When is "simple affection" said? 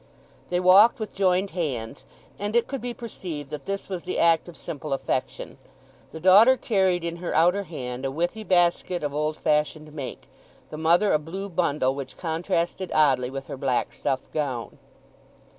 4.57-5.59